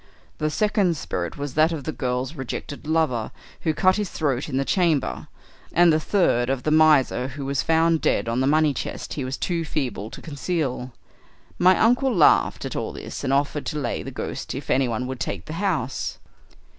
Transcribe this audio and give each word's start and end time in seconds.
The 0.39 0.49
second 0.49 0.97
spirit 0.97 1.37
was 1.37 1.53
that 1.53 1.71
of 1.71 1.83
the 1.83 1.91
girl's 1.91 2.33
rejected 2.33 2.87
lover, 2.87 3.29
who 3.59 3.71
cut 3.71 3.97
his 3.97 4.09
throat 4.09 4.49
in 4.49 4.57
the 4.57 4.65
chamber, 4.65 5.27
and 5.73 5.93
the 5.93 5.99
third 5.99 6.49
of 6.49 6.63
the 6.63 6.71
miser 6.71 7.27
who 7.27 7.45
was 7.45 7.61
found 7.61 8.01
dead 8.01 8.27
on 8.27 8.39
the 8.39 8.47
money 8.47 8.73
chest 8.73 9.13
he 9.13 9.23
was 9.23 9.37
too 9.37 9.63
feeble 9.63 10.09
to 10.09 10.19
conceal. 10.19 10.91
My 11.59 11.77
uncle 11.77 12.11
laughed 12.11 12.65
at 12.65 12.75
all 12.75 12.93
this, 12.93 13.23
and 13.23 13.31
offered 13.31 13.67
to 13.67 13.77
lay 13.77 14.01
the 14.01 14.09
ghosts 14.09 14.55
if 14.55 14.71
anyone 14.71 15.05
would 15.05 15.19
take 15.19 15.45
the 15.45 15.53
house. 15.61 16.17